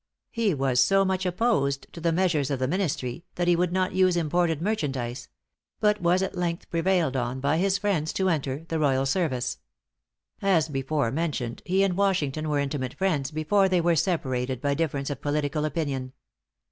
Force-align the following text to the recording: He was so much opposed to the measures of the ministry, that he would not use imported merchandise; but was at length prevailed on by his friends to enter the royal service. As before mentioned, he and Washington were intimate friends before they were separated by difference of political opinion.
He 0.31 0.55
was 0.55 0.83
so 0.83 1.05
much 1.05 1.27
opposed 1.27 1.85
to 1.93 2.01
the 2.01 2.11
measures 2.11 2.49
of 2.49 2.57
the 2.57 2.67
ministry, 2.67 3.23
that 3.35 3.47
he 3.47 3.55
would 3.55 3.71
not 3.71 3.93
use 3.93 4.17
imported 4.17 4.59
merchandise; 4.59 5.29
but 5.79 6.01
was 6.01 6.23
at 6.23 6.35
length 6.35 6.67
prevailed 6.71 7.15
on 7.15 7.39
by 7.39 7.57
his 7.59 7.77
friends 7.77 8.11
to 8.13 8.27
enter 8.27 8.65
the 8.67 8.79
royal 8.79 9.05
service. 9.05 9.59
As 10.41 10.69
before 10.69 11.11
mentioned, 11.11 11.61
he 11.67 11.83
and 11.83 11.95
Washington 11.95 12.49
were 12.49 12.57
intimate 12.57 12.95
friends 12.95 13.29
before 13.29 13.69
they 13.69 13.79
were 13.79 13.95
separated 13.95 14.59
by 14.59 14.73
difference 14.73 15.11
of 15.11 15.21
political 15.21 15.65
opinion. 15.65 16.13